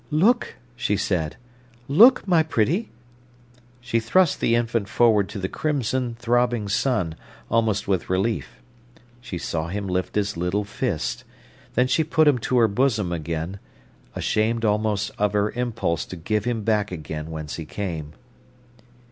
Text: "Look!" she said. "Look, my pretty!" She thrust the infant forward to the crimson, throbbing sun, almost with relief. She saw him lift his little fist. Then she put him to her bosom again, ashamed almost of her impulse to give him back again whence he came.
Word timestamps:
"Look!" 0.09 0.55
she 0.75 0.97
said. 0.97 1.35
"Look, 1.87 2.27
my 2.27 2.41
pretty!" 2.41 2.89
She 3.81 3.99
thrust 3.99 4.39
the 4.39 4.55
infant 4.55 4.89
forward 4.89 5.29
to 5.29 5.37
the 5.37 5.47
crimson, 5.47 6.15
throbbing 6.15 6.67
sun, 6.69 7.13
almost 7.51 7.87
with 7.87 8.09
relief. 8.09 8.63
She 9.21 9.37
saw 9.37 9.67
him 9.67 9.85
lift 9.87 10.15
his 10.15 10.35
little 10.35 10.63
fist. 10.63 11.23
Then 11.75 11.85
she 11.85 12.03
put 12.03 12.27
him 12.27 12.39
to 12.39 12.57
her 12.57 12.67
bosom 12.67 13.11
again, 13.13 13.59
ashamed 14.15 14.65
almost 14.65 15.11
of 15.19 15.33
her 15.33 15.51
impulse 15.51 16.03
to 16.05 16.15
give 16.15 16.45
him 16.45 16.63
back 16.63 16.91
again 16.91 17.29
whence 17.29 17.57
he 17.57 17.65
came. 17.67 18.13